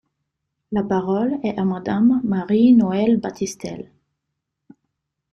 La 0.71 0.81
parole 0.83 1.37
est 1.43 1.59
à 1.59 1.63
Madame 1.63 2.21
Marie-Noëlle 2.23 3.17
Battistel. 3.19 3.91